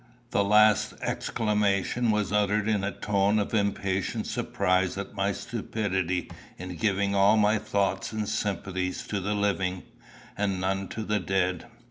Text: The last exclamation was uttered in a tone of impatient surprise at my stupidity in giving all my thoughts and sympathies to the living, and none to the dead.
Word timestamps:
The 0.31 0.43
last 0.43 0.95
exclamation 1.03 2.09
was 2.09 2.31
uttered 2.31 2.67
in 2.67 2.83
a 2.83 2.91
tone 2.91 3.37
of 3.37 3.53
impatient 3.53 4.25
surprise 4.25 4.97
at 4.97 5.13
my 5.13 5.31
stupidity 5.31 6.31
in 6.57 6.75
giving 6.77 7.13
all 7.13 7.37
my 7.37 7.59
thoughts 7.59 8.11
and 8.11 8.27
sympathies 8.27 9.05
to 9.09 9.19
the 9.19 9.35
living, 9.35 9.83
and 10.35 10.59
none 10.59 10.87
to 10.87 11.03
the 11.03 11.19
dead. 11.19 11.67